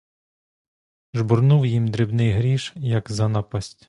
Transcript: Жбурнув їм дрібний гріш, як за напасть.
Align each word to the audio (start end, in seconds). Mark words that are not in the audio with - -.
Жбурнув 1.13 1.65
їм 1.65 1.87
дрібний 1.87 2.31
гріш, 2.31 2.73
як 2.75 3.11
за 3.11 3.27
напасть. 3.27 3.79